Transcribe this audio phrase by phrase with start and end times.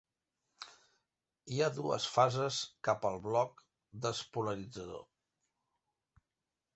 [1.55, 2.57] Hi ha dues fases
[2.87, 3.61] cap al bloc
[4.07, 5.05] despolaritzador.